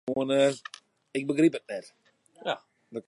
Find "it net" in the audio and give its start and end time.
1.55-1.87